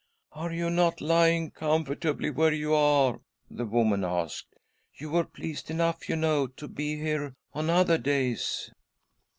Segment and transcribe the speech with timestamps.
[0.31, 4.47] "Are you not lying comfortably where you are?" the woman asked."
[4.99, 8.71] You were pleased enough, you know, to He here on other days."